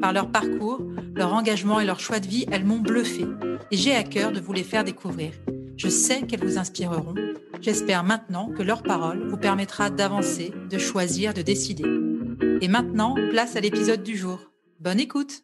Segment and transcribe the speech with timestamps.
[0.00, 0.80] Par leur parcours,
[1.14, 3.26] leur engagement et leur choix de vie, elles m'ont bluffé
[3.70, 5.32] et j'ai à cœur de vous les faire découvrir.
[5.76, 7.14] Je sais qu'elles vous inspireront.
[7.60, 11.84] J'espère maintenant que leur parole vous permettra d'avancer, de choisir, de décider.
[12.60, 14.52] Et maintenant, place à l'épisode du jour.
[14.78, 15.42] Bonne écoute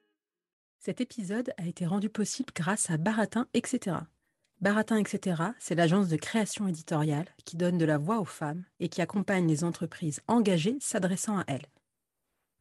[0.78, 3.96] Cet épisode a été rendu possible grâce à Baratin, etc.
[4.60, 8.88] Baratin, etc., c'est l'agence de création éditoriale qui donne de la voix aux femmes et
[8.88, 11.66] qui accompagne les entreprises engagées s'adressant à elles.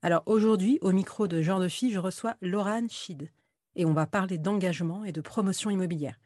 [0.06, 3.32] Alors aujourd'hui, au micro de Genre de Fille, je reçois Laurane Schid
[3.78, 6.20] et on va parler d'engagement et de promotion immobilière.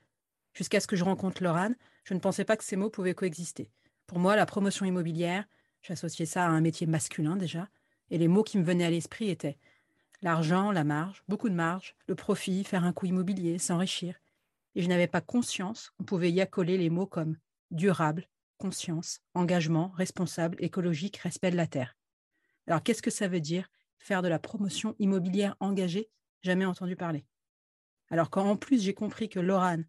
[0.55, 3.69] Jusqu'à ce que je rencontre Laurane, je ne pensais pas que ces mots pouvaient coexister.
[4.07, 5.45] Pour moi, la promotion immobilière,
[5.83, 7.69] j'associais ça à un métier masculin déjà,
[8.09, 9.59] et les mots qui me venaient à l'esprit étaient
[10.23, 14.15] l'argent, la marge, beaucoup de marge, le profit, faire un coup immobilier, s'enrichir.
[14.73, 17.37] Et je n'avais pas conscience qu'on pouvait y accoler les mots comme
[17.69, 21.96] durable, conscience, engagement, responsable, écologique, respect de la terre.
[22.67, 26.09] Alors qu'est-ce que ça veut dire faire de la promotion immobilière engagée?
[26.43, 27.25] Jamais entendu parler.
[28.09, 29.85] Alors quand en plus j'ai compris que Laurane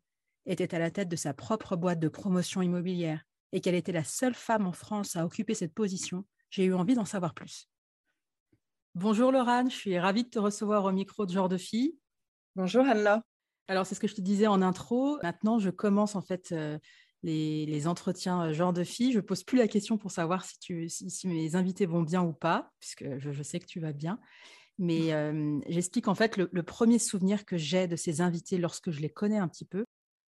[0.47, 4.05] était à la tête de sa propre boîte de promotion immobilière et qu'elle était la
[4.05, 7.69] seule femme en France à occuper cette position, j'ai eu envie d'en savoir plus.
[8.95, 11.97] Bonjour Laurane, je suis ravie de te recevoir au micro de Genre de Fille.
[12.56, 13.22] Bonjour Anna.
[13.69, 15.19] Alors c'est ce que je te disais en intro.
[15.22, 16.78] Maintenant, je commence en fait euh,
[17.23, 19.12] les, entretiens euh, Genre de Fille.
[19.12, 22.23] Je ne pose plus la question pour savoir si, tu, si, mes invités vont bien
[22.23, 24.19] ou pas, puisque je, sais que tu vas bien.
[24.79, 28.91] Mais euh, j'explique en fait le, le premier souvenir que j'ai de ces invités lorsque
[28.91, 29.84] je les connais un petit peu.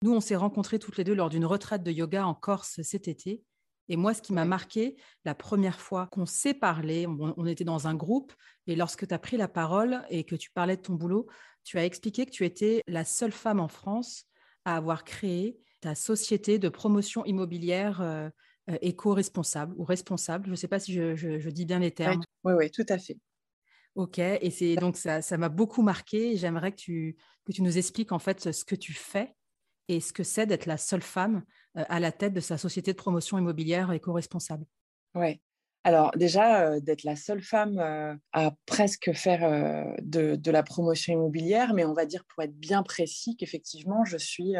[0.02, 3.06] Nous, on s'est rencontrés toutes les deux lors d'une retraite de yoga en Corse cet
[3.06, 3.42] été.
[3.90, 7.88] Et moi, ce qui m'a marqué, la première fois qu'on s'est parlé, on, était dans
[7.88, 8.32] un groupe,
[8.68, 11.26] et lorsque tu as pris la parole et que tu parlais de ton boulot,
[11.64, 14.26] tu as expliqué que tu étais la seule femme en France
[14.64, 18.28] à avoir créé ta société de promotion immobilière euh,
[18.70, 20.46] euh, éco-responsable ou responsable.
[20.46, 22.22] Je ne sais pas si je, dis bien les termes.
[22.44, 23.18] Oui, oui, tout à fait.
[23.96, 26.36] Ok, et c'est donc ça, ça m'a beaucoup marqué.
[26.36, 29.34] J'aimerais que tu, que tu nous expliques en fait ce que tu fais
[29.88, 31.42] et ce que c'est d'être la seule femme
[31.76, 34.64] euh, à la tête de sa société de promotion immobilière éco-responsable.
[35.16, 35.40] Oui.
[35.82, 39.40] Alors déjà, euh, d'être la seule femme euh, à presque faire
[40.00, 44.54] de, la promotion immobilière, mais on va dire pour être bien précis qu'effectivement, je suis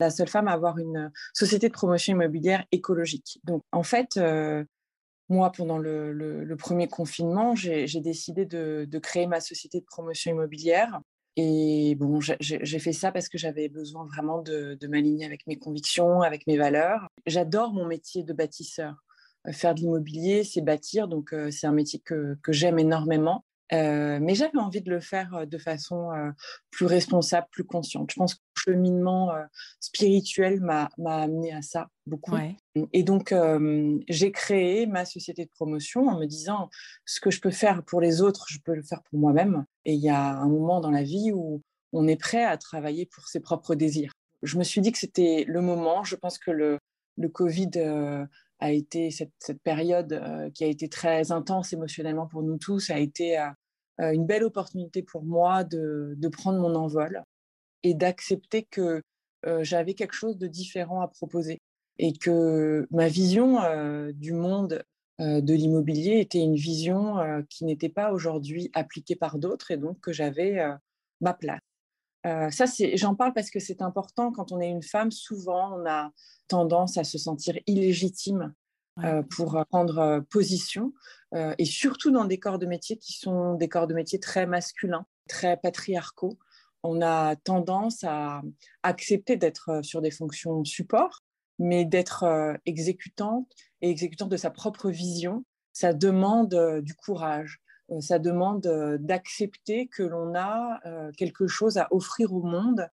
[0.00, 3.38] la seule femme à avoir une société de promotion immobilière écologique.
[3.44, 4.18] Donc en fait,
[5.30, 11.00] moi, pendant le, premier confinement, j'ai décidé de, créer ma société de promotion immobilière
[11.36, 16.22] et bon, j'ai fait ça parce que j'avais besoin vraiment de, m'aligner avec mes convictions,
[16.22, 17.08] avec mes valeurs.
[17.26, 18.96] J'adore mon métier de bâtisseur.
[19.46, 23.44] Euh, faire de l'immobilier, c'est bâtir, donc euh, c'est un métier que j'aime énormément.
[23.72, 26.30] Euh, mais j'avais envie de le faire euh, de façon euh,
[26.70, 28.10] plus responsable, plus consciente.
[28.10, 29.30] Je pense que le cheminement
[29.80, 32.36] spirituel m'a amené à ça beaucoup.
[32.92, 33.34] Et donc,
[34.08, 36.68] j'ai créé ma société de promotion en me disant
[37.06, 39.64] ce que je peux faire pour les autres, je peux le faire pour moi-même.
[39.86, 43.06] Et il y a un moment dans la vie où on est prêt à travailler
[43.06, 44.12] pour ses propres désirs.
[44.42, 46.04] Je me suis dit que c'était le moment.
[46.04, 46.78] Je pense que le,
[47.16, 47.70] le Covid
[48.58, 52.98] a été cette, cette période qui a été très intense émotionnellement pour nous tous, a
[52.98, 53.48] été euh,
[54.00, 57.22] une belle opportunité pour moi de, prendre mon envol
[57.82, 59.02] et d'accepter que
[59.46, 61.60] euh, j'avais quelque chose de différent à proposer
[61.98, 64.82] et que ma vision euh, du monde
[65.18, 67.16] de l'immobilier était une vision
[67.50, 70.64] qui n'était pas aujourd'hui appliquée par d'autres et donc que j'avais
[71.20, 71.60] ma place.
[72.24, 72.64] ça,
[72.94, 74.32] j'en parle parce que c'est important.
[74.32, 76.10] Quand on est une femme, souvent, on a
[76.48, 78.54] tendance à se sentir illégitime
[79.04, 80.24] euh, pour euh, prendre
[81.34, 84.46] euh, et surtout dans des corps de métier qui sont des corps de métier très
[84.46, 86.38] masculins, très patriarcaux.
[86.82, 88.42] On a tendance à
[88.82, 91.20] accepter d'être sur des fonctions support,
[91.58, 92.24] mais d'être
[92.64, 95.44] exécutante et exécutante de sa propre vision,
[95.74, 97.60] ça demande du courage,
[98.00, 98.62] ça demande
[98.98, 100.80] d'accepter que l'on a
[101.18, 102.88] quelque chose à offrir au monde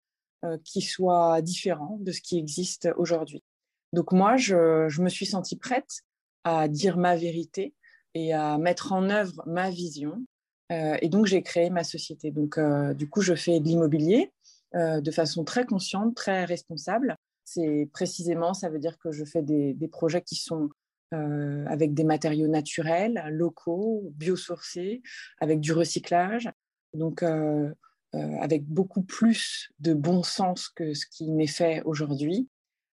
[0.64, 3.44] qui soit différent de ce qui existe aujourd'hui.
[3.92, 6.02] Donc moi, je, me suis sentie prête
[6.44, 7.74] à dire ma vérité
[8.16, 10.24] et à mettre en œuvre ma vision.
[10.70, 12.30] et donc, j'ai créé ma société.
[12.30, 12.58] Donc,
[12.96, 14.32] du coup, je fais de l'immobilier
[14.74, 17.16] de façon très consciente, très responsable.
[17.46, 20.68] C'est précisément, ça veut dire que je fais des, projets qui sont
[21.14, 25.00] euh, avec des matériaux naturels, locaux, biosourcés,
[25.40, 26.50] avec du recyclage,
[26.92, 27.72] donc euh,
[28.16, 32.48] euh, avec beaucoup plus de bon sens que ce qui m'est fait aujourd'hui,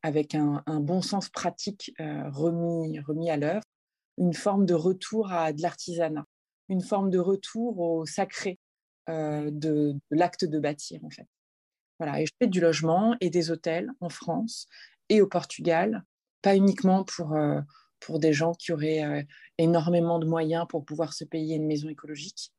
[0.04, 3.64] avec un, bon sens pratique remis, remis à l'œuvre,
[4.18, 6.26] une forme de retour à de l'artisanat,
[6.68, 8.58] une forme de retour au sacré
[9.08, 11.28] de, de l'acte de bâtir en fait.
[11.98, 14.66] Voilà, et je fais du logement et des hôtels en France
[15.08, 16.04] et au Portugal,
[16.42, 17.36] pas uniquement pour
[18.00, 19.22] pour des gens qui auraient euh,
[19.58, 22.52] énormément de moyens pour pouvoir se payer une maison écologique,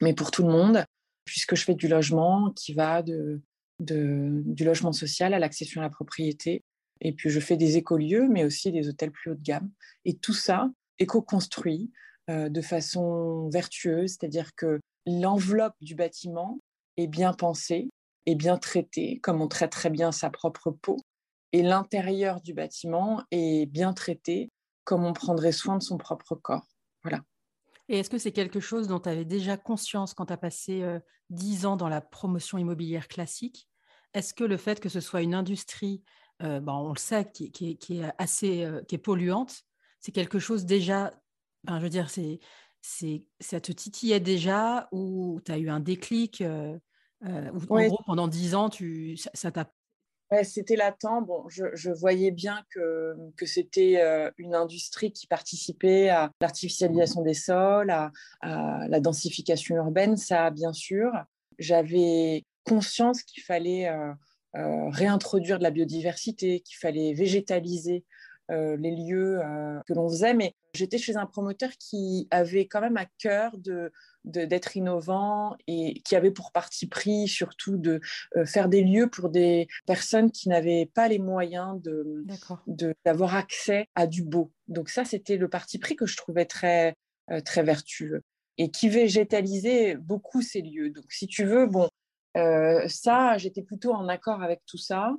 [0.00, 0.84] mais pour tout le monde,
[1.24, 3.40] puisque je fais du logement qui va de,
[3.78, 6.62] du logement social à l'accession à la propriété.
[7.00, 9.70] Et puis je fais des écolieux, mais aussi des hôtels plus haut de gamme.
[10.04, 11.90] Et tout ça éco-construit
[12.28, 16.58] euh, de façon vertueuse, c'est-à-dire que l'enveloppe du bâtiment
[16.96, 17.88] est bien pensée,
[18.26, 20.98] est bien traitée, comme on traite très bien sa propre peau,
[21.52, 24.50] et l'intérieur du bâtiment est bien traité
[24.84, 26.66] comme on prendrait soin de son propre corps.
[27.02, 27.22] Voilà.
[27.88, 30.82] Et est-ce que c'est quelque chose dont tu avais déjà conscience quand tu as passé
[30.82, 31.00] euh,
[31.64, 33.68] ans dans la promotion immobilière classique?
[34.14, 36.02] Est-ce que le fait que ce soit une industrie,
[36.42, 39.62] euh, bon, on le sait, qui, est assez euh, qui est polluante,
[40.00, 41.12] c'est quelque chose déjà,
[41.68, 42.40] je veux dire, c'est,
[42.80, 47.24] c'est, ça te titillait déjà ou tu as eu un déclic ou,
[47.68, 49.70] En gros, pendant dix ans, tu, ça t'a
[50.44, 51.22] c'était latent.
[51.22, 57.34] Bon, je, voyais bien que, que c'était euh, une industrie qui participait à l'artificialisation des
[57.34, 58.10] sols, à,
[58.42, 61.10] la densification urbaine, ça, bien sûr.
[61.58, 64.14] J'avais conscience qu'il fallait euh, euh,
[64.54, 68.04] réintroduire de la biodiversité, qu'il fallait végétaliser
[68.48, 69.40] les lieux
[69.86, 73.92] que l'on faisait, mais j'étais chez un promoteur qui avait quand même à cœur de,
[74.24, 78.00] d'être innovant et qui avait pour parti pris surtout de
[78.36, 82.24] euh, faire des lieux pour des personnes qui n'avaient pas les moyens de,
[83.04, 84.52] d'avoir accès à du beau.
[84.68, 86.94] Donc ça, c'était le parti pris que je trouvais très,
[87.30, 88.22] euh, très vertueux
[88.58, 90.90] et qui végétalisait beaucoup ces lieux.
[90.90, 91.88] Donc si tu veux, bon,
[92.36, 95.14] euh, ça, j'étais plutôt en accord avec tout ça.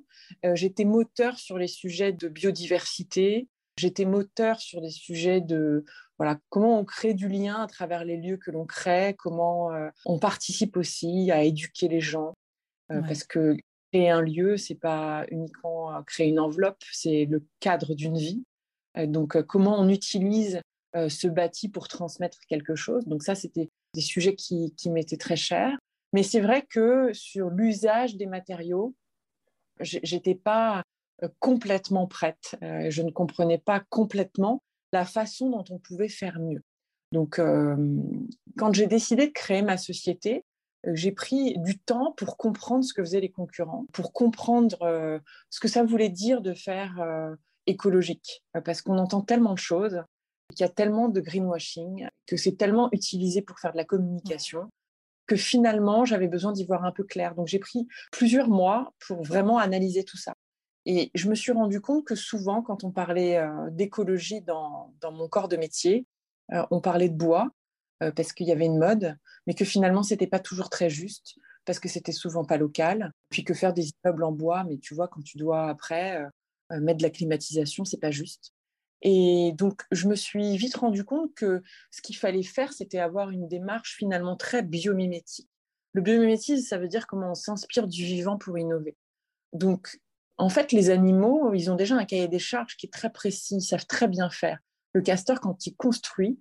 [0.53, 3.47] j'étais moteur sur les sujets de biodiversité.
[3.77, 5.85] J'étais moteur sur des sujets de
[6.21, 9.89] voilà, comment on crée du lien à travers les lieux que l'on crée, comment euh,
[10.05, 12.35] on participe aussi à éduquer les gens.
[12.91, 13.57] Euh, parce que
[13.91, 18.43] créer un lieu, c'est pas uniquement euh, créer une enveloppe, c'est le cadre d'une vie.
[19.07, 20.61] donc, comment on utilise
[20.93, 23.07] ce bâti pour transmettre quelque chose.
[23.07, 25.75] Donc, ça, c'était des sujets qui, qui m'étaient très chers.
[26.13, 28.93] Mais c'est vrai que sur l'usage des matériaux,
[29.79, 30.83] j'étais pas
[31.39, 32.55] complètement prête.
[32.61, 34.61] je ne comprenais pas complètement
[34.91, 36.63] la façon dont on pouvait faire mieux.
[37.11, 37.75] Donc, euh,
[38.57, 40.45] quand j'ai décidé de créer ma société,
[40.87, 45.19] euh, j'ai pris du temps pour comprendre ce que faisaient les concurrents, pour comprendre euh,
[45.49, 46.99] ce que ça voulait dire de faire
[47.67, 50.01] écologique, parce qu'on entend tellement de choses,
[50.55, 54.69] qu'il y a tellement de greenwashing, que c'est tellement utilisé pour faire de la communication,
[55.31, 57.35] que finalement, j'avais besoin d'y voir un peu clair.
[57.35, 60.33] Donc, j'ai pris plusieurs mois pour vraiment analyser tout ça.
[60.85, 65.29] Et je me suis rendu compte que souvent, quand on parlait euh, d'écologie dans, mon
[65.29, 66.05] corps de métier,
[66.51, 67.47] euh, on parlait de bois
[68.03, 69.15] euh, parce qu'il y avait une mode,
[69.47, 73.13] mais que finalement, ce n'était pas toujours très juste parce que c'était souvent pas local.
[73.29, 76.25] Puis que faire des immeubles en bois, mais tu vois, quand tu dois après
[76.71, 78.51] mettre de la climatisation, c'est pas juste.
[79.01, 83.31] Et donc, je me suis vite rendu compte que ce qu'il fallait faire, c'était avoir
[83.31, 85.50] une démarche finalement très biomimétique.
[85.93, 88.96] Le biomimétisme, ça veut dire comment on s'inspire du vivant pour innover.
[89.53, 90.00] Donc,
[90.38, 93.58] en fait, les animaux, ils ont déjà un cahier des charges qui est très précis,
[93.58, 94.60] ils savent très bien faire.
[94.93, 96.39] Le castor, quand il construit,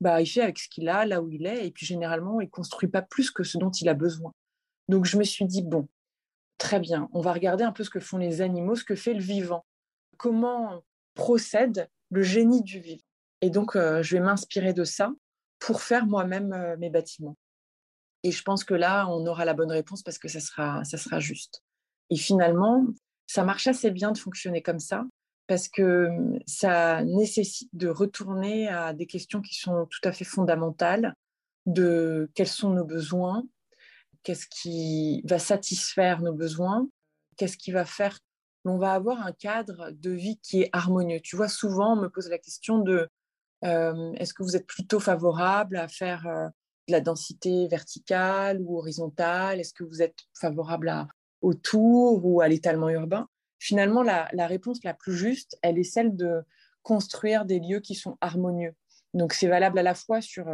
[0.00, 2.46] bah, il fait avec ce qu'il a, là où il est, et puis généralement, il
[2.46, 4.32] ne construit pas plus que ce dont il a besoin.
[4.88, 5.88] Donc, je me suis dit, bon,
[6.58, 9.14] très bien, on va regarder un peu ce que font les animaux, ce que fait
[9.14, 9.64] le vivant,
[10.16, 10.82] comment
[11.14, 13.02] procède le génie du vivant.
[13.40, 15.12] Et donc, euh, je vais m'inspirer de ça
[15.58, 17.36] pour faire moi-même euh, mes bâtiments.
[18.22, 20.96] Et je pense que là, on aura la bonne réponse parce que ça sera, ça
[20.96, 21.62] sera juste.
[22.10, 22.86] Et finalement,
[23.26, 25.04] ça marche assez bien de fonctionner comme ça
[25.46, 30.24] parce que mmh, ça nécessite de retourner à des questions qui sont tout à fait
[30.24, 31.14] fondamentales
[31.66, 33.44] de quels sont nos besoins,
[34.22, 36.88] qu'est-ce qui va satisfaire nos besoins,
[37.36, 38.18] qu'est-ce qui va faire
[38.64, 41.20] qu'on va avoir un cadre de vie qui est harmonieux.
[41.20, 43.08] Tu vois, souvent, on me pose la question de
[43.62, 46.24] est-ce que vous êtes plutôt favorable à faire
[46.86, 49.58] de la densité verticale ou horizontale?
[49.60, 51.08] Est-ce que vous êtes favorable à,
[51.40, 53.26] autour ou à l'étalement urbain?
[53.58, 56.42] Finalement, la, réponse la plus juste, elle est celle de
[56.82, 58.74] construire des lieux qui sont harmonieux.
[59.14, 60.46] Donc, c'est valable à la fois sur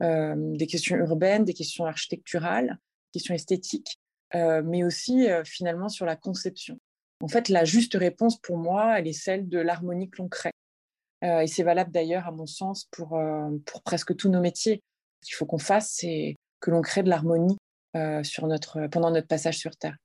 [0.00, 2.78] des questions urbaines, des questions architecturales,
[3.12, 3.98] des questions esthétiques,
[4.34, 6.78] mais aussi finalement sur la conception.
[7.20, 10.52] En fait, la juste réponse pour moi, elle est celle de l'harmonie que l'on crée.
[11.22, 13.20] et c'est valable d'ailleurs, à mon sens, pour,
[13.66, 14.82] pour presque tous nos métiers.
[15.22, 17.58] Ce qu'il faut qu'on fasse, c'est que l'on crée de l'harmonie
[18.22, 19.96] sur notre, pendant notre passage sur Terre.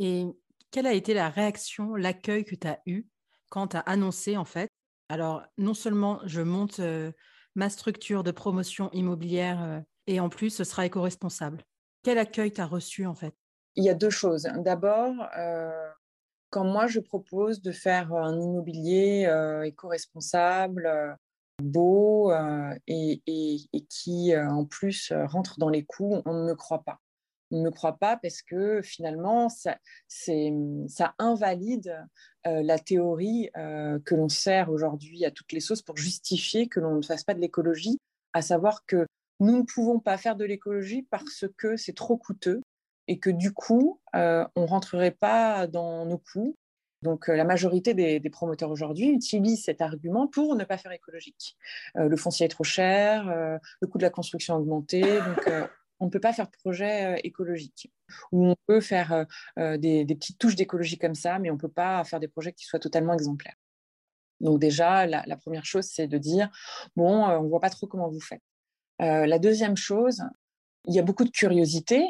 [0.00, 0.26] Et
[0.72, 3.06] quelle a été la réaction, l'accueil que tu as eu
[3.50, 4.68] quand tu as annoncé, en fait?
[5.08, 6.80] Alors, non seulement je monte
[7.54, 11.62] ma structure de promotion immobilière et en plus, ce sera éco-responsable.
[12.02, 13.34] Quel accueil tu as reçu, en fait?
[13.76, 14.48] Il y a deux choses.
[14.56, 15.14] D'abord,
[16.52, 19.26] quand moi je propose de faire un immobilier
[19.64, 21.16] éco-responsable,
[21.62, 22.30] beau
[22.86, 23.22] et,
[23.88, 27.00] qui en plus rentre dans les coûts, on ne me croit pas.
[27.50, 29.78] On ne me croit pas parce que finalement, ça,
[30.08, 32.06] ça invalide
[32.44, 37.02] la théorie que l'on sert aujourd'hui à toutes les sauces pour justifier que l'on ne
[37.02, 37.98] fasse pas de l'écologie,
[38.34, 39.06] à savoir que
[39.40, 42.60] nous ne pouvons pas faire de l'écologie parce que c'est trop coûteux
[43.12, 46.56] et que du coup, on ne rentrerait pas dans nos coûts
[47.02, 51.56] donc, la majorité des, promoteurs aujourd'hui utilisent cet argument pour ne pas faire écologique.
[51.96, 55.50] le foncier est trop cher, le coût de la construction a augmenté, donc
[55.98, 57.92] on ne peut pas faire de projet écologique.
[58.30, 59.26] Ou on peut faire
[59.56, 62.66] des, petites touches d'écologie comme ça, mais on ne peut pas faire des projets qui
[62.66, 63.56] soient totalement exemplaires.
[64.38, 66.50] Donc déjà, la, la première chose, c'est de dire,
[66.94, 68.42] bon, on ne voit pas trop comment vous faites.
[69.00, 70.22] la deuxième chose,
[70.88, 72.04] il y a beaucoup de curiosité,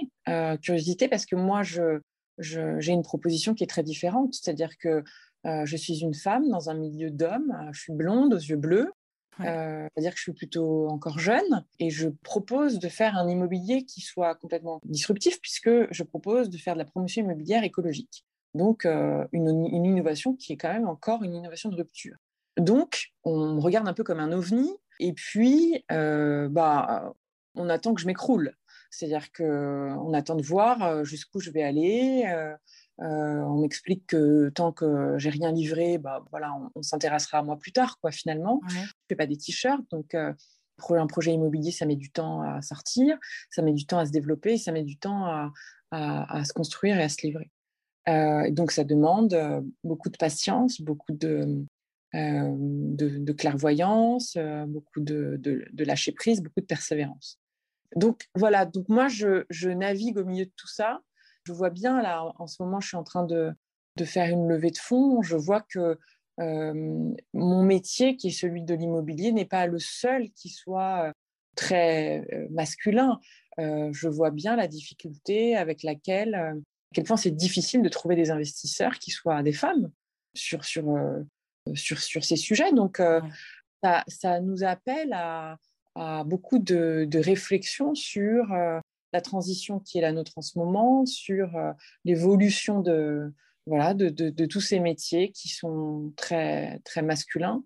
[0.63, 2.01] curiosité parce que moi, je,
[2.39, 4.35] j'ai une proposition qui est très différente.
[4.35, 5.05] C'est-à-dire que
[5.47, 8.57] euh, je suis une femme dans un milieu d'hommes, euh, je suis blonde aux yeux
[8.57, 8.93] bleus,
[9.41, 13.85] euh, c'est-à-dire que je suis plutôt encore jeune et je propose de faire un immobilier
[13.85, 18.25] qui soit complètement disruptif puisque je propose de faire de la promotion immobilière écologique.
[18.55, 22.17] Donc une, une, innovation qui est quand même encore une innovation de rupture.
[22.59, 27.15] Donc on me regarde un peu comme un ovni et puis bah,
[27.55, 28.55] on attend que je m'écroule.
[28.93, 32.25] C'est-à-dire qu'on attend de voir jusqu'où je vais aller.
[32.99, 37.73] on m'explique que tant que j'ai rien livré, bah, voilà, on, s'intéressera à moi plus
[37.73, 38.61] tard, quoi, finalement.
[38.69, 40.15] Je ne fais pas des t-shirts, donc
[40.91, 43.19] un projet immobilier, ça met du temps à sortir,
[43.51, 45.51] ça met du temps à se développer, ça met du temps
[45.91, 47.51] à, se construire et à se livrer.
[48.53, 49.37] donc ça demande
[49.85, 51.65] beaucoup de patience, beaucoup de,
[52.15, 57.39] de, clairvoyance, beaucoup de, de, lâcher prise, beaucoup de persévérance.
[57.97, 61.01] Donc voilà, donc moi je, navigue au milieu de tout ça.
[61.45, 63.53] Je vois bien là, en ce moment, je suis en train de,
[64.05, 65.23] faire une levée de fonds.
[65.23, 65.99] Je vois que
[66.41, 71.13] euh, mon métier, qui est celui de l'immobilier, n'est pas le seul qui soit euh,
[71.57, 73.21] très euh, masculin.
[73.59, 76.53] je vois bien la difficulté avec laquelle, à
[76.95, 79.91] quel point c'est difficile de trouver des investisseurs qui soient des femmes
[80.35, 80.87] sur, sur,
[81.75, 82.73] sur, sur ces sujets.
[82.73, 83.03] Donc,
[83.83, 85.59] ça, ça, nous appelle à,
[85.95, 88.81] à beaucoup de, réflexions sur euh,
[89.13, 91.73] la transition qui est la nôtre en ce moment, sur euh,
[92.05, 93.33] l'évolution de,
[93.67, 97.63] voilà, de, tous ces métiers qui sont très, très masculins.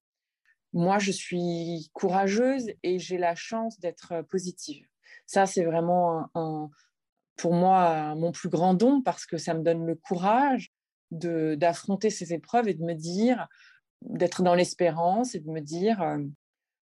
[0.72, 4.86] Moi, je suis courageuse et j'ai la chance d'être positive.
[5.26, 6.68] Ça, c'est vraiment un,
[7.36, 10.72] pour moi mon plus grand don parce que ça me donne le courage
[11.10, 13.48] d'affronter ces épreuves et de me dire,
[14.02, 16.02] d'être dans l'espérance et de me dire,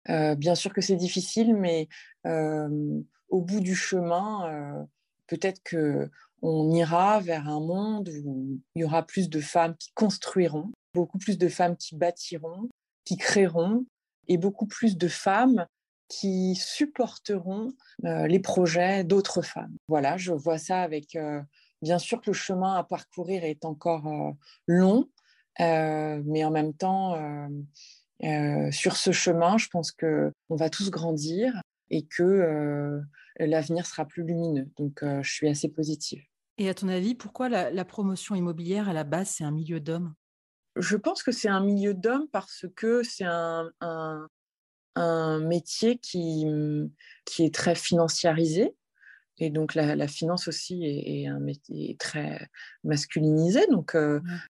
[0.09, 1.89] euh, euh, bien sûr que c'est difficile, mais
[3.29, 4.87] au bout du chemin,
[5.27, 6.11] peut-être que
[6.43, 11.19] on ira vers un monde où il y aura plus de femmes qui construiront, beaucoup
[11.19, 12.69] plus de femmes qui bâtiront,
[13.05, 13.87] qui créeront,
[14.29, 15.67] et beaucoup plus de femmes
[16.09, 19.75] qui supporteront les projets d'autres femmes.
[19.89, 21.19] Voilà, je vois ça avec,
[21.83, 24.35] bien sûr que le chemin à parcourir est encore
[24.67, 25.09] long,
[25.59, 27.17] mais en même temps,
[28.23, 31.53] euh, sur ce chemin, je pense qu'on va tous grandir
[31.91, 33.01] et que euh,
[33.39, 34.69] l'avenir sera plus lumineux.
[34.77, 36.23] Donc, euh, je suis assez positive.
[36.59, 40.15] Et à ton avis, pourquoi la, promotion immobilière, à la base, c'est un milieu d'hommes?
[40.77, 44.29] Je pense que c'est un milieu d'hommes parce que c'est un,
[45.41, 46.47] métier qui,
[47.25, 48.77] qui est très financiarisé.
[49.39, 52.49] Et donc, la, finance aussi est, un métier très
[52.85, 53.67] masculinisé.
[53.73, 53.97] Donc,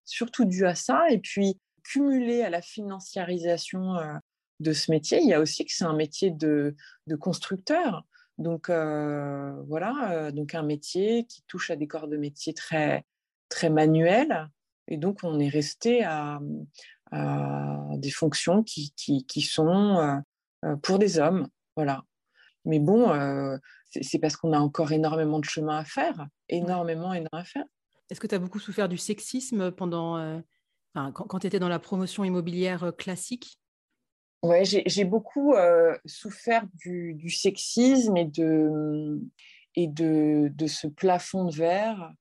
[0.04, 1.04] surtout dû à ça.
[1.10, 4.14] Et puis, cumulé à la financiarisation euh,
[4.60, 6.74] de ce métier, il y a aussi que c'est un métier de,
[7.20, 8.04] constructeur.
[8.38, 13.04] Donc euh, voilà, euh, donc un métier qui touche à des corps de métier très,
[13.48, 14.48] très manuels.
[14.88, 16.40] Et donc on est resté à,
[17.96, 20.20] des fonctions qui, qui, sont
[20.82, 21.46] pour des hommes.
[21.76, 22.02] Voilà.
[22.64, 23.08] Mais bon,
[24.02, 27.64] c'est parce qu'on a encore énormément de chemin à faire, énormément, énormément à faire.
[28.10, 30.42] Est-ce que tu as beaucoup souffert du sexisme pendant,
[30.94, 33.58] quand, tu étais dans la promotion immobilière classique?
[34.42, 35.54] Oui, j'ai beaucoup
[36.04, 39.20] souffert du, sexisme et de,
[39.74, 42.12] et de, ce plafond de verre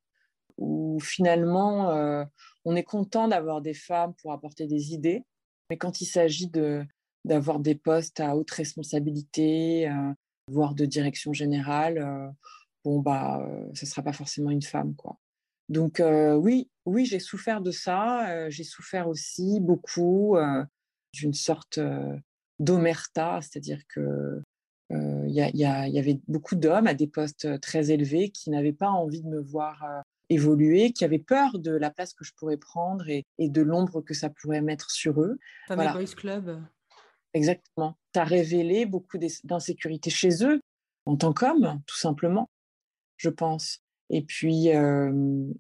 [0.57, 2.25] où finalement
[2.65, 5.25] on est content d'avoir des femmes pour apporter des idées,
[5.69, 6.49] mais quand il s'agit
[7.25, 9.91] d'avoir des postes à haute responsabilité,
[10.47, 12.33] voire de direction générale,
[12.85, 15.17] bon bah, ce sera pas forcément une femme quoi.
[15.73, 18.49] Donc oui, oui, j'ai souffert de ça.
[18.49, 20.37] j'ai souffert aussi beaucoup
[21.13, 21.79] d'une sorte
[22.59, 24.41] d'omerta, c'est-à-dire que
[24.91, 29.21] il y, y, avait beaucoup d'hommes à des postes très élevés qui n'avaient pas envie
[29.21, 29.83] de me voir
[30.29, 34.13] évoluer, qui avaient peur de la place que je pourrais prendre et, de l'ombre que
[34.13, 35.37] ça pourrait mettre sur eux.
[35.67, 36.61] Family Boys Club.
[37.33, 37.97] Exactement.
[38.13, 40.61] Ça a révélé beaucoup d'insécurité chez eux,
[41.05, 42.49] en tant qu'hommes, tout simplement,
[43.17, 43.79] je pense.
[44.09, 45.11] Et puis, euh,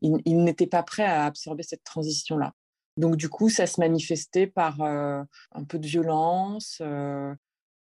[0.01, 2.53] ils, n'étaient pas prêts à absorber cette transition-là.
[2.97, 5.23] Donc, du coup, ça se manifestait par euh,
[5.53, 7.33] un peu de violence, euh,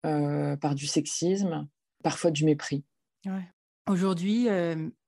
[0.04, 1.68] par du sexisme,
[2.04, 2.84] parfois du mépris.
[3.90, 4.48] Aujourd'hui,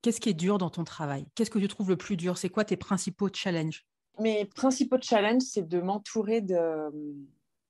[0.02, 1.26] qu'est-ce qui est dur dans ton travail?
[1.36, 2.38] Qu'est-ce que tu trouves le plus dur?
[2.38, 3.86] C'est quoi tes principaux challenges?
[4.20, 6.92] Mes principaux challenges, c'est de m'entourer de,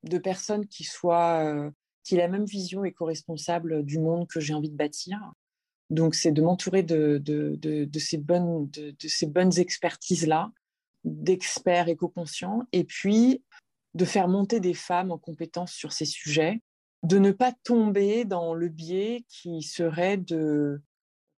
[0.03, 1.71] de, personnes qui soient
[2.03, 5.19] qui aient la même vision éco-responsable du monde que j'ai envie de bâtir.
[5.89, 7.21] Donc, c'est de m'entourer de,
[7.97, 8.69] ces bonnes,
[9.57, 10.51] expertises-là,
[11.03, 13.43] d'experts éco-conscients, et puis
[13.93, 16.61] de faire monter des femmes en compétences sur ces sujets,
[17.03, 20.81] de ne pas tomber dans le biais qui serait de,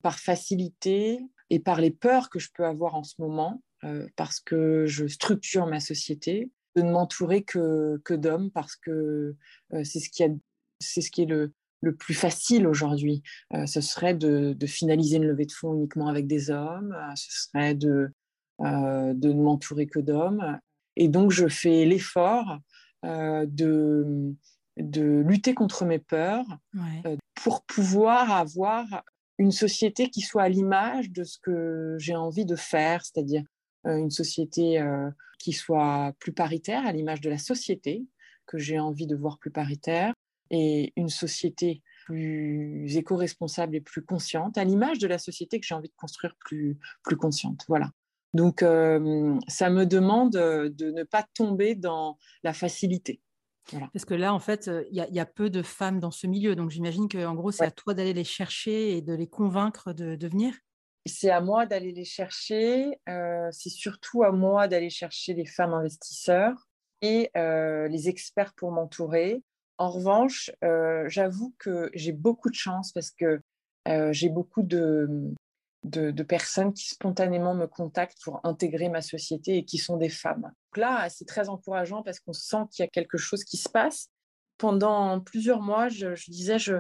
[0.02, 4.40] par facilité et par les peurs que je peux avoir en ce moment, euh, parce
[4.40, 9.36] que je structure ma société, de ne m'entourer que, d'hommes, parce que
[9.74, 11.54] euh, c'est ce qui est le,
[11.86, 13.22] le plus facile aujourd'hui.
[13.54, 17.44] Euh, ce serait de, finaliser une levée de fonds uniquement avec des hommes, euh, ce
[17.44, 18.12] serait de,
[18.62, 20.60] euh, de ne m'entourer que d'hommes.
[20.98, 22.60] Et donc, je fais l'effort
[23.04, 24.34] de,
[24.78, 26.46] de lutter contre mes peurs
[27.36, 29.04] pour pouvoir avoir
[29.38, 33.44] une société qui soit à l'image de ce que j'ai envie de faire, c'est-à-dire
[33.84, 34.84] une société
[35.38, 38.08] qui soit plus paritaire, à l'image de la société
[38.48, 40.14] que j'ai envie de voir plus paritaire,
[40.50, 45.76] et une société plus éco-responsable et plus consciente, à l'image de la société que j'ai
[45.76, 47.66] envie de construire plus, plus consciente.
[47.68, 47.90] Voilà.
[48.34, 53.22] Donc, euh, ça me demande de ne pas tomber dans la facilité.
[53.94, 56.56] Parce que là, en fait, il y, a peu de femmes dans ce milieu.
[56.56, 60.28] Donc, j'imagine qu'en gros, c'est à toi d'aller les chercher et de les convaincre de,
[60.28, 60.54] venir.
[61.08, 63.00] C'est à moi d'aller les chercher.
[63.10, 66.68] Euh, c'est surtout à moi d'aller chercher les femmes investisseurs
[67.02, 69.42] et euh, les experts pour m'entourer.
[69.78, 73.42] En revanche, euh, j'avoue que j'ai beaucoup de chance parce que
[73.88, 75.34] euh, j'ai beaucoup de,
[76.28, 80.44] personnes qui spontanément me contactent pour intégrer ma société et qui sont des femmes.
[80.44, 83.70] Donc là, c'est très encourageant parce qu'on sent qu'il y a quelque chose qui se
[83.70, 84.10] passe.
[84.58, 86.80] Pendant plusieurs mois, je, disais, je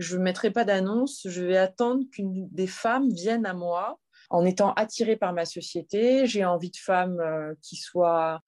[0.00, 3.98] ne mettrai pas d'annonce, je vais attendre qu'une des femmes vienne à moi
[4.30, 6.26] en étant attirée par ma société.
[6.26, 8.40] J'ai envie de femmes euh, qui soient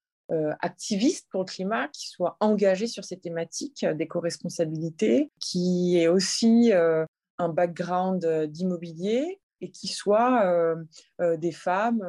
[0.59, 6.71] activiste pour le climat, qui soit engagé sur ces thématiques euh, d'éco-responsabilité, qui ait aussi
[6.73, 7.05] euh,
[7.37, 10.75] un background d'immobilier et qui soit
[11.19, 12.05] des femmes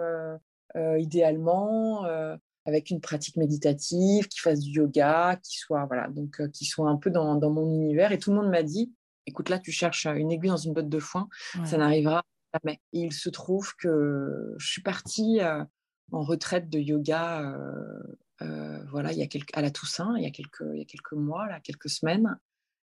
[0.76, 2.04] idéalement
[2.64, 6.96] avec une pratique méditative, qui fassent du yoga, qui soit voilà donc qui soit un
[6.96, 8.12] peu dans, dans, mon univers.
[8.12, 8.92] Et tout le monde m'a dit,
[9.26, 11.28] écoute là, tu cherches une aiguille dans une botte de foin,
[11.64, 12.22] ça n'arrivera
[12.54, 12.80] jamais.
[12.92, 15.40] Et il se trouve que je suis partie
[16.12, 18.02] en retraite de yoga euh,
[18.42, 21.12] euh, voilà, il y a quelques, à la Toussaint, il y a quelques, il quelques
[21.12, 22.38] mois, quelques semaines.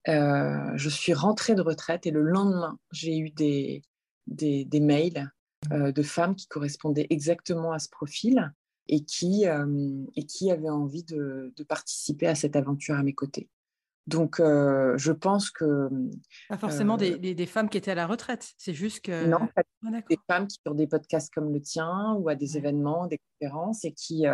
[0.09, 3.83] Euh, je suis rentrée de retraite et le lendemain, j'ai eu des,
[4.81, 5.31] mails
[5.71, 8.53] de femmes qui correspondaient exactement à ce profil
[8.89, 13.49] et qui, avaient envie de, participer à cette aventure à mes côtés.
[14.07, 15.89] Donc, je pense que.
[16.49, 19.27] Pas forcément des, des, femmes qui étaient à la retraite, c'est juste que.
[19.27, 19.63] Non, ah,
[20.09, 23.85] des femmes qui ont des podcasts comme le tien ou à des événements, des conférences
[23.85, 24.25] et qui,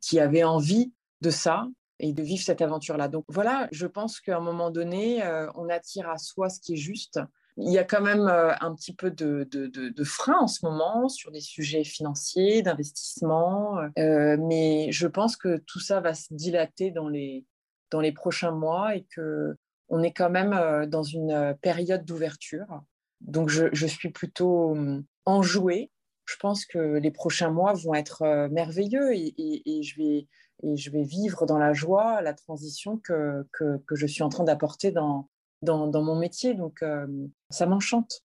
[0.00, 1.66] qui avaient envie de ça
[2.00, 3.08] et de vivre cette aventure-là.
[3.08, 5.22] Donc voilà, je pense qu'à un moment donné,
[5.54, 7.20] on attire à soi ce qui est juste.
[7.60, 11.08] Il y a quand même un petit peu de, de, de, frein en ce moment
[11.08, 17.08] sur des sujets financiers, d'investissement, mais je pense que tout ça va se dilater dans
[17.08, 17.44] les,
[17.90, 19.56] dans les prochains mois et que
[19.88, 22.82] on est quand même euh, dans une euh, période d'ouverture.
[23.20, 25.90] Donc je, suis plutôt hum, enjouée.
[26.26, 30.26] Je pense que les prochains mois vont être euh, merveilleux et, je vais,
[30.62, 34.44] et je vais vivre dans la joie la transition que, que, je suis en train
[34.44, 35.28] d'apporter dans,
[35.62, 36.54] dans, mon métier.
[36.54, 36.84] Donc
[37.50, 38.20] ça m'enchante.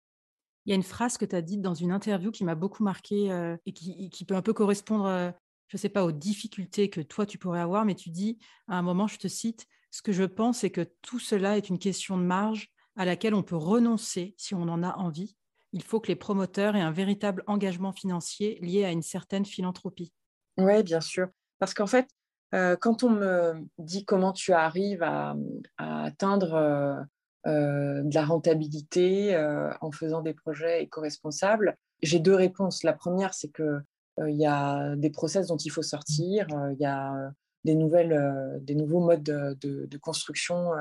[0.65, 2.84] Il y a une phrase que tu as dite dans une interview qui m'a beaucoup
[2.84, 5.34] marqué et qui, peut un peu correspondre,
[5.67, 8.78] je ne sais pas, aux difficultés que toi tu pourrais avoir, mais tu dis à
[8.78, 11.80] un moment, je te cite, ce que je pense, c'est que tout cela est une
[11.80, 15.36] question de marge à laquelle on peut renoncer si on en a envie.
[15.71, 20.13] Il faut que les promoteurs aient un véritable engagement financier lié à une certaine philanthropie.
[20.58, 21.30] Oui, bien sûr.
[21.58, 22.08] Parce qu'en fait,
[22.52, 25.36] quand on me dit comment tu arrives à,
[25.78, 27.08] atteindre
[27.45, 32.84] euh, de la rentabilité euh, en faisant des projets éco-responsables J'ai deux réponses.
[32.84, 33.80] La première, c'est euh,
[34.19, 37.32] il y a des process dont il faut sortir, il y a
[37.63, 40.71] des, nouvelles, des nouveaux modes de, construction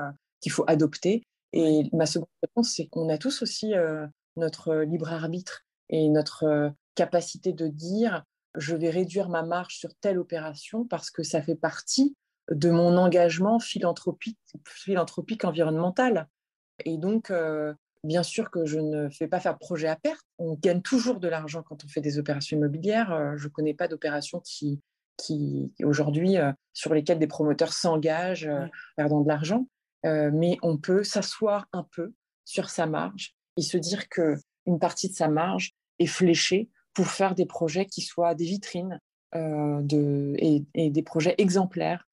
[0.41, 1.23] qu'il faut adopter.
[1.51, 3.73] Et ma seconde réponse, c'est qu'on a tous aussi
[4.37, 8.23] notre libre arbitre et notre capacité de dire
[8.55, 12.15] je vais réduire ma marge sur telle opération parce que ça fait partie
[12.51, 16.27] de mon engagement philanthropique, philanthropique environnemental.
[16.85, 20.25] Et donc, euh, bien sûr que je ne fais pas faire de projet à perte.
[20.37, 23.11] On gagne toujours de l'argent quand on fait des opérations immobilières.
[23.11, 24.81] Euh, je ne connais pas d'opérations qui,
[25.17, 28.49] qui aujourd'hui, euh, sur lesquelles des promoteurs s'engagent
[28.95, 29.67] perdant de l'argent.
[30.03, 32.13] mais on peut s'asseoir un peu
[32.45, 37.35] sur sa marge et se dire qu'une partie de sa marge est fléchée pour faire
[37.35, 38.99] des projets qui soient des vitrines
[39.33, 42.05] de, et, et, des projets exemplaires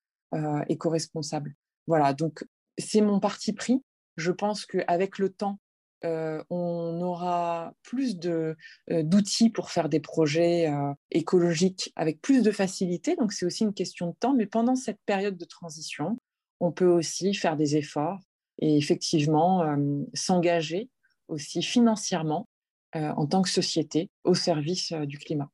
[0.68, 1.54] éco-responsables.
[1.88, 2.44] Voilà, donc
[2.78, 3.82] c'est mon parti pris
[4.20, 5.58] je pense qu'avec le temps,
[6.04, 8.54] euh, on aura plus euh,
[8.88, 13.16] d'outils pour faire des projets euh, écologiques avec plus de facilité.
[13.16, 14.34] Donc, c'est aussi une question de temps.
[14.34, 16.16] Mais pendant cette période de transition,
[16.60, 18.20] on peut aussi faire des efforts
[18.58, 19.64] et effectivement
[20.12, 20.90] s'engager
[21.28, 22.46] aussi financièrement
[22.92, 25.48] en tant que société au service du climat.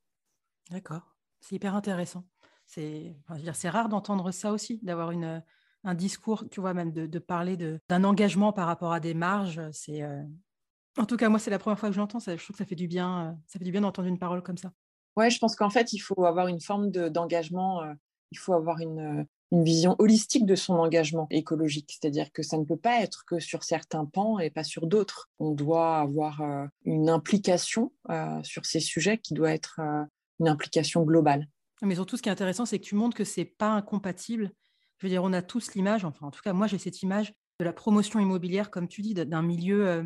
[0.69, 1.15] D'accord.
[1.39, 2.25] C'est hyper intéressant.
[2.65, 3.15] C'est
[3.69, 5.41] rare d'entendre ça aussi, d'avoir une,
[5.87, 9.61] un discours, tu vois, même de, parler d'un engagement par rapport à des marges.
[9.71, 10.21] C'est, euh,
[10.97, 12.19] En tout cas, moi, c'est la première fois que je l'entends.
[12.19, 14.43] Je trouve que ça fait du bien, euh, ça fait du bien d'entendre une parole
[14.43, 14.71] comme ça.
[15.15, 17.93] Ouais, je pense qu'en fait, il faut avoir une forme d'engagement, euh,
[18.31, 21.97] il faut avoir une, une, vision holistique de son engagement écologique.
[21.97, 25.29] C'est-à-dire que ça ne peut pas être que sur certains pans et pas sur d'autres.
[25.39, 26.41] On doit avoir
[26.83, 27.93] une implication
[28.43, 29.79] sur ces sujets qui doit être
[30.39, 31.47] une implication globale.
[31.81, 34.51] Mais surtout, ce qui est intéressant, c'est que tu montres que c'est pas incompatible
[34.97, 37.33] je veux dire, on a tous l'image, enfin en tout cas moi j'ai cette image
[37.59, 40.03] de la promotion immobilière, comme tu dis, d'un milieu euh,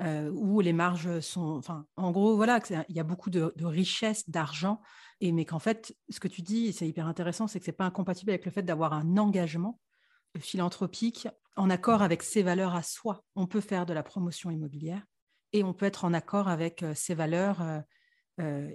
[0.00, 4.28] euh, où les marges sont, enfin en gros voilà, il y a beaucoup de, richesses,
[4.28, 4.80] d'argent,
[5.20, 7.84] et mais qu'en fait ce que tu dis, c'est hyper intéressant, c'est que c'est pas
[7.84, 9.80] incompatible avec le fait d'avoir un engagement
[10.38, 13.24] philanthropique en accord avec ses valeurs à soi.
[13.34, 15.02] On peut faire de la promotion immobilière
[15.52, 17.62] et on peut être en accord avec euh, ses valeurs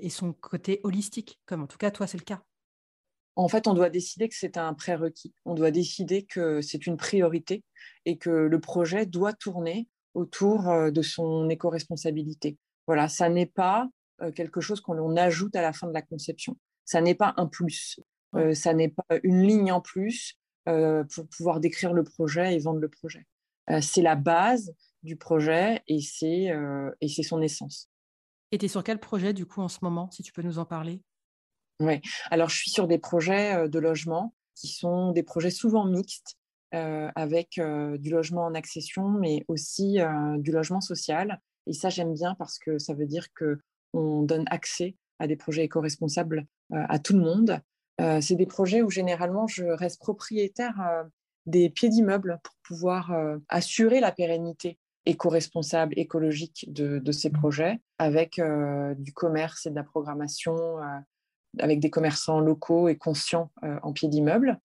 [0.02, 2.44] et son côté holistique, comme en tout cas toi c'est le cas
[3.36, 5.34] en fait, on doit décider que c'est un prérequis.
[5.46, 7.64] On doit décider que c'est une priorité
[8.06, 12.58] et que le projet doit tourner autour euh, de son éco-responsabilité.
[12.86, 13.90] Voilà, ça n'est pas
[14.22, 16.58] euh, quelque chose qu'on ajoute à la fin de la conception.
[16.86, 18.00] Ça n'est pas un plus.
[18.36, 22.80] Euh, ça n'est pas une ligne en plus pour pouvoir décrire le projet et vendre
[22.80, 23.28] le projet.
[23.82, 26.54] c'est la base du projet et c'est
[27.22, 27.90] son essence.
[28.54, 30.60] Et tu es sur quel projet du coup en ce moment, si tu peux nous
[30.60, 31.02] en parler?
[31.84, 32.00] Oui,
[32.32, 36.38] alors je suis sur des projets euh, de logement qui sont des projets souvent mixtes
[36.74, 39.98] euh, avec euh, du logement en accession, mais aussi
[40.38, 41.42] du logement social.
[41.68, 45.64] Et ça, j'aime bien parce que ça veut dire qu'on donne accès à des projets
[45.64, 47.62] éco-responsables à tout le monde.
[48.22, 51.06] c'est des projets où généralement je reste propriétaire
[51.46, 53.14] des pieds d'immeubles pour pouvoir
[53.48, 57.34] assurer la pérennité éco-responsable, écologique de, de, ces mmh.
[57.34, 58.42] projets, avec
[58.98, 60.80] du commerce et de la programmation
[61.60, 64.60] avec des commerçants locaux et conscients euh, en pied d'immeuble.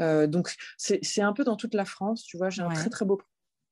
[0.00, 2.24] Euh, donc, c'est un peu dans toute la France.
[2.24, 3.20] Tu vois, j'ai un très, très beau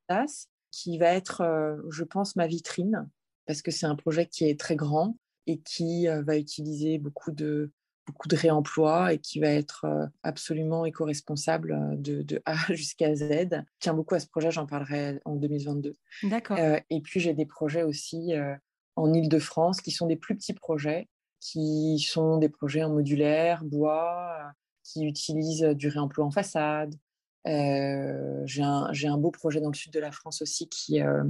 [0.09, 3.09] place qui va être, euh, je pense, ma vitrine,
[3.47, 7.73] parce que c'est un projet qui est très grand et qui va utiliser beaucoup de,
[8.07, 9.85] beaucoup de réemploi et qui va être
[10.23, 13.25] absolument éco-responsable de, de, A jusqu'à Z.
[13.51, 15.95] Je tiens beaucoup à ce projet, j'en parlerai en 2022.
[16.23, 16.57] D'accord.
[16.59, 18.35] et puis j'ai des projets aussi
[18.95, 21.09] en Ile-de-France qui sont des plus petits projets
[21.43, 24.53] qui sont des projets en modulaire, bois,
[24.85, 26.95] qui utilisent du réemploi en façade.
[27.49, 31.25] Euh, j'ai un, beau projet dans le sud de la France aussi qui, euh,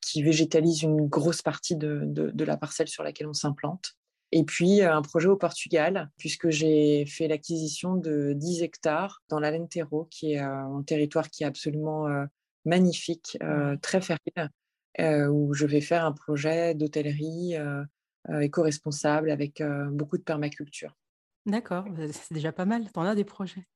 [0.00, 3.92] qui végétalise une grosse partie de, de, la parcelle sur laquelle on s'implante.
[4.32, 9.38] Et puis euh, un projet au Portugal, puisque j'ai fait l'acquisition de 10 hectares dans
[9.38, 12.08] l'Alentejo, qui est un territoire qui est absolument
[12.64, 13.38] magnifique,
[13.80, 14.50] très fertile,
[14.98, 17.84] où je vais faire un projet d'hôtellerie euh,
[18.30, 20.96] éco-responsable avec euh, beaucoup de permaculture.
[21.46, 22.90] D'accord, bah, c'est déjà pas mal.
[22.92, 23.66] Tu en as des projets?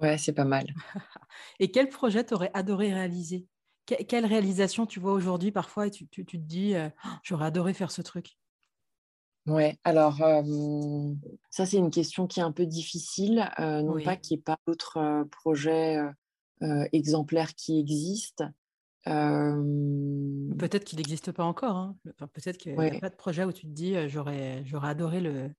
[0.00, 0.66] Ouais, c'est pas mal.
[1.58, 3.46] Et quel projet t'aurais adoré réaliser?
[3.86, 8.02] Quelle réalisation tu vois aujourd'hui parfois et tu, te dis, «Oh, j'aurais adoré faire ce
[8.02, 8.36] truc
[9.46, 10.16] Ouais, alors
[11.50, 14.58] ça c'est une question qui est un peu difficile, non pas qu'il n'y ait pas
[14.66, 16.00] d'autres projets
[16.92, 18.46] exemplaires qui existent.
[19.06, 21.76] Peut-être qu'il n'existe pas encore.
[21.76, 21.96] Hein.
[22.32, 25.50] peut-être qu'il n'y a pas de projet où tu te dis j'aurais, j'aurais adoré le.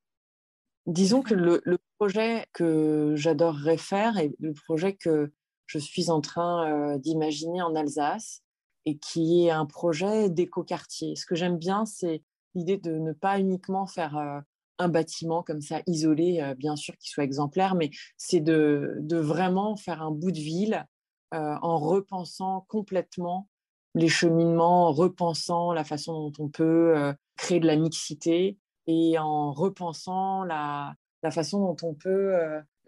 [0.86, 5.32] Disons que le, le projet que j'adorerais faire et le projet que
[5.66, 8.42] je suis en train d'imaginer en Alsace
[8.86, 11.16] et qui est un projet d'éco-quartier.
[11.16, 12.24] Ce que j'aime bien, c'est
[12.56, 14.44] l'idée de ne pas uniquement faire
[14.80, 19.76] un bâtiment comme ça isolé, bien sûr, qui soit exemplaire, mais c'est de, de, vraiment
[19.76, 20.86] faire un bout de ville
[21.32, 23.48] en repensant complètement
[23.96, 29.52] les cheminements, en repensant la façon dont on peut créer de la mixité et en
[29.52, 30.96] repensant la,
[31.32, 32.38] façon dont on peut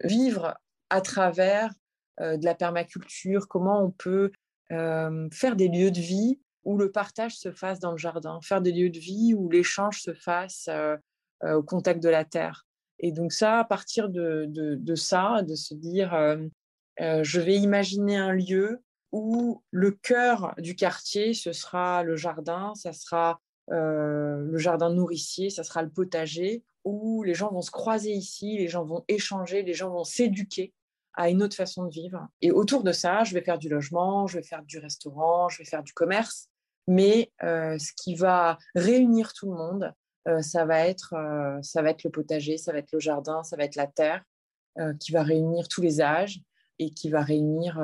[0.02, 0.56] vivre
[0.88, 1.72] à travers
[2.18, 4.30] de la permaculture, comment on peut
[4.70, 8.72] faire des lieux de vie où le partage se fasse dans le jardin, faire des
[8.72, 10.68] lieux de vie où l'échange se fasse
[11.42, 12.66] au contact de la terre.
[12.98, 16.14] Et donc ça, à partir de, ça, de se dire,
[17.00, 22.92] je vais imaginer un lieu où le cœur du quartier, ce sera le jardin, ça
[22.92, 28.58] sera le jardin nourricier, ça sera le potager, où les gens vont se croiser ici,
[28.58, 30.72] les gens vont échanger, les gens vont s'éduquer
[31.14, 32.28] à une autre façon de vivre.
[32.40, 35.58] Et autour de ça, je vais faire du logement, je vais faire du restaurant, je
[35.58, 36.48] vais faire du commerce.
[36.86, 39.92] Mais euh, ce qui va réunir tout le monde,
[40.28, 43.42] euh, ça, va être, euh, ça va être le potager, ça va être le jardin,
[43.42, 44.22] ça va être la terre,
[45.00, 46.40] qui va réunir tous les âges
[46.80, 47.80] et qui va réunir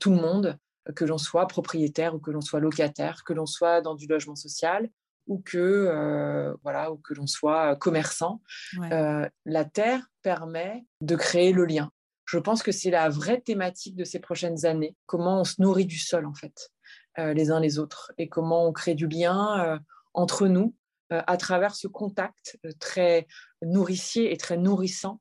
[0.00, 0.58] tout le monde,
[0.96, 4.34] que l'on soit propriétaire ou que l'on soit locataire, que l'on soit dans du logement
[4.34, 4.88] social
[5.26, 8.40] ou que, voilà, ou que l'on soit commerçant.
[8.80, 11.92] la terre permet de créer le lien
[12.28, 14.94] je pense que c'est la vraie thématique de ces prochaines années.
[15.06, 16.70] Comment on se nourrit du sol, en fait,
[17.18, 19.78] euh, les uns les autres, et comment on crée du lien euh,
[20.12, 20.74] entre nous
[21.10, 23.26] euh, à travers ce contact très
[23.62, 25.20] nourricier et très nourrissant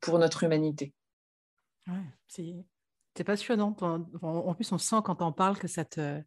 [0.00, 0.94] pour notre humanité.
[1.88, 2.64] Ouais,
[3.08, 3.76] c'est passionnant.
[3.80, 6.22] En plus, on sent quand on parle que ça te.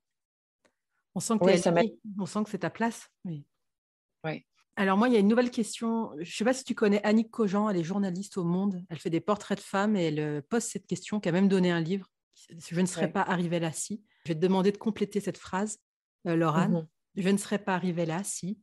[1.16, 1.74] On sent que, ça
[2.20, 3.10] on sent que c'est ta place.
[3.24, 3.46] Oui.
[4.24, 4.46] Ouais.
[4.76, 6.12] Alors moi, il y a une nouvelle question.
[6.16, 8.84] Je ne sais pas si tu connais Annick Cogent, elle est journaliste au Monde.
[8.90, 11.48] Elle fait des portraits de femmes et elle euh, pose cette question, qui a même
[11.48, 12.08] donné un livre.
[12.50, 14.04] Je ne serais pas arrivée là si.
[14.26, 15.80] Je vais te demander de compléter cette phrase,
[16.28, 16.68] euh, Laurent.
[16.68, 16.88] Mhm.
[17.16, 18.60] Je ne serais pas arrivée là si.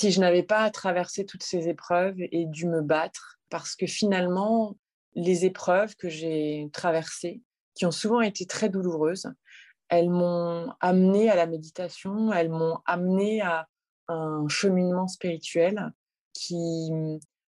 [0.00, 4.76] Si je n'avais pas traversé toutes ces épreuves et dû me battre, parce que finalement,
[5.18, 7.42] les épreuves que j'ai traversées,
[7.74, 9.32] qui ont souvent été très douloureuses,
[9.88, 13.66] elles m'ont amené à la méditation, elles m'ont amené à
[14.06, 15.92] un cheminement spirituel
[16.34, 16.90] qui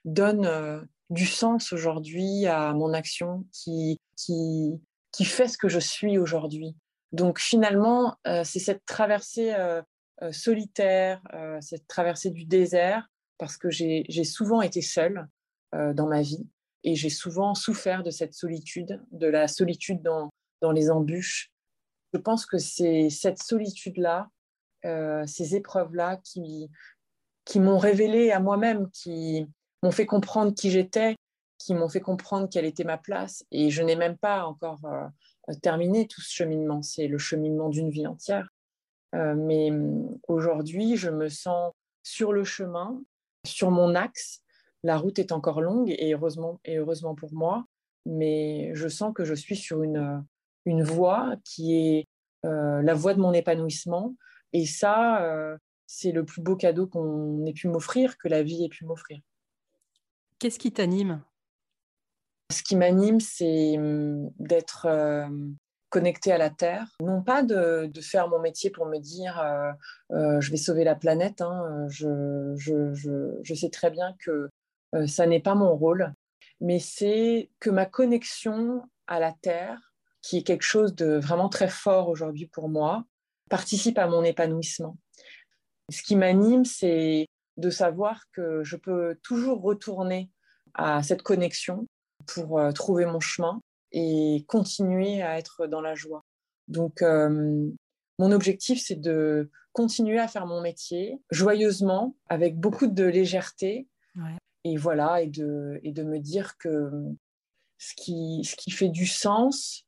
[0.04, 5.80] donne euh, du sens aujourd'hui à mon action, qui, qui, qui fait ce que je
[5.80, 6.76] suis aujourd'hui.
[7.12, 9.82] Donc finalement, euh, c'est cette traversée euh,
[10.32, 11.22] solitaire,
[11.62, 15.30] cette traversée du désert, parce que j'ai souvent été seule
[15.72, 16.46] dans ma vie
[16.84, 20.30] et j'ai souvent souffert de cette solitude, de la solitude dans,
[20.62, 21.52] dans les embûches.
[22.14, 24.30] Je pense que c'est cette solitude-là
[24.86, 26.70] euh, ces épreuves-là qui,
[27.44, 29.46] qui m'ont révélé à moi-même, qui
[29.84, 31.16] m'ont fait comprendre qui j'étais,
[31.58, 33.44] qui m'ont fait comprendre quelle était ma place.
[33.52, 36.82] Et je n'ai même pas encore euh, terminé tout ce cheminement.
[36.82, 38.48] C'est le cheminement d'une vie entière.
[39.16, 43.02] Euh, mais mm, aujourd'hui, je me sens sur le chemin,
[43.46, 44.42] sur mon axe.
[44.84, 47.66] La route est encore longue et heureusement, et heureusement pour moi,
[48.06, 50.24] mais je sens que je suis sur une,
[50.66, 52.08] une voie qui est
[52.44, 54.16] la voie de mon épanouissement,
[54.54, 58.66] et ça, euh, c'est le plus beau cadeau qu'on ait pu m'offrir, que la vie
[58.66, 59.20] ait pu m'offrir.
[60.40, 61.22] Qu'est-ce qui t'anime?
[62.52, 65.28] Ce qui m'anime, c'est hum, d'être euh,
[65.90, 66.88] connecté à la Terre.
[67.02, 69.40] Non pas de, faire mon métier pour me dire
[70.12, 71.42] euh, je vais sauver la planète.
[71.42, 74.50] Hein, je, je, sais très bien que
[75.06, 76.14] ça n'est pas mon rôle.
[76.62, 81.70] Mais c'est que ma connexion à la Terre, qui est quelque chose de vraiment très
[81.70, 83.06] fort aujourd'hui pour moi,
[83.50, 84.98] participe à mon épanouissement.
[85.90, 90.30] Ce qui m'anime, c'est de savoir que je peux toujours retourner
[90.74, 91.86] à cette connexion
[92.28, 96.24] pour euh, trouver mon chemin et continuer à être dans la joie.
[96.68, 97.70] Donc, euh,
[98.20, 103.88] mon objectif, c'est de continuer à faire mon métier joyeusement, avec beaucoup de légèreté.
[104.70, 106.92] Et voilà, et de, et de me dire que
[107.80, 109.88] ce qui, ce qui fait du sens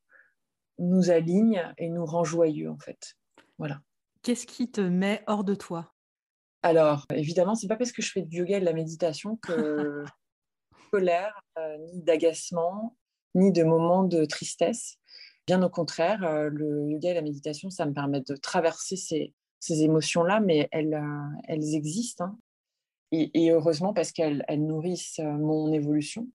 [0.79, 3.13] nous aligne et nous rend joyeux, en fait.
[3.59, 3.79] Voilà.
[4.23, 5.93] Qu'est-ce qui te met hors de toi?
[6.63, 10.03] Alors, évidemment, c'est pas parce que je fais du yoga et de la méditation que
[10.91, 12.97] colère, euh, ni d'agacement,
[13.35, 14.97] ni de moments de tristesse.
[15.45, 19.83] Bien au contraire, le yoga et la méditation, ça me permet de traverser ces, ces
[19.83, 20.99] émotions-là, mais elles,
[21.47, 22.25] elles existent.
[22.25, 22.39] Hein.
[23.11, 26.29] Et, heureusement parce qu'elles nourrissent mon évolution.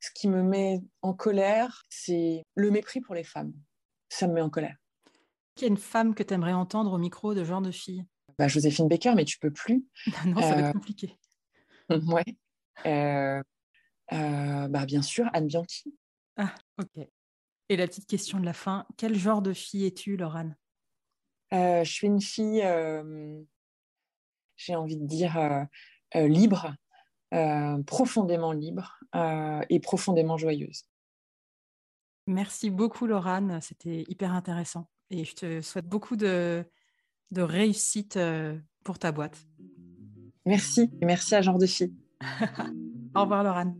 [0.00, 3.52] Ce qui me met en colère, c'est le mépris pour les femmes.
[4.08, 4.76] Ça me met en colère.
[5.56, 8.04] Qu'il y a une femme que tu aimerais entendre au micro de genre de fille?
[8.38, 9.84] Bah, Joséphine Baker, mais tu peux plus.
[10.24, 11.18] non, ça va être compliqué.
[11.90, 12.24] ouais.
[12.86, 13.42] Euh,
[14.12, 15.92] euh, bah, bien sûr, Anne Bianchi.
[16.36, 17.08] Ah, ok.
[17.68, 20.56] Et la petite question de la fin, quel genre de fille es-tu, Laurane?
[21.52, 22.62] Euh, Je suis une fille,
[24.58, 25.66] j'ai envie de dire,
[26.14, 26.74] libre,
[27.86, 29.00] profondément libre
[29.70, 30.84] et profondément joyeuse.
[32.26, 33.60] Merci beaucoup, Laurane.
[33.62, 34.90] C'était hyper intéressant.
[35.10, 36.62] Et je te souhaite beaucoup de,
[37.30, 38.18] de réussite
[38.84, 39.38] pour ta boîte.
[40.44, 40.90] Merci.
[41.02, 41.94] Merci à Genre de Fille.
[43.14, 43.76] Au revoir, Laurane.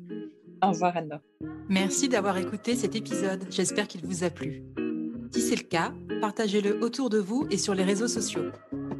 [0.63, 1.21] Au revoir, Anna.
[1.69, 3.47] Merci d'avoir écouté cet épisode.
[3.51, 4.65] J'espère qu'il vous a plu.
[5.33, 8.51] Si c'est le cas, partagez-le autour de vous et sur les réseaux sociaux.